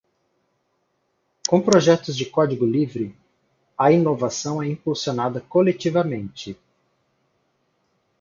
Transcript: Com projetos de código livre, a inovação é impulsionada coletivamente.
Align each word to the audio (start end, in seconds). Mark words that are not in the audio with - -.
Com 1.47 1.61
projetos 1.61 2.17
de 2.17 2.25
código 2.25 2.65
livre, 2.65 3.15
a 3.77 3.91
inovação 3.91 4.59
é 4.59 4.65
impulsionada 4.67 5.39
coletivamente. 5.41 6.57